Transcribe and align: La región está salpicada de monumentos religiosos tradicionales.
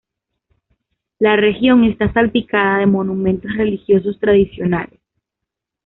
La 1.19 1.35
región 1.35 1.83
está 1.83 2.11
salpicada 2.11 2.79
de 2.79 2.87
monumentos 2.87 3.53
religiosos 3.55 4.17
tradicionales. 4.19 4.99